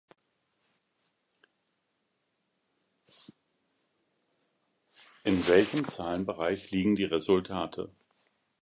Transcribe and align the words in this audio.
In 5.23 5.47
welchem 5.47 5.87
Zahlenbereich 5.87 6.71
liegen 6.71 6.95
die 6.95 7.03
Resultate? 7.03 7.91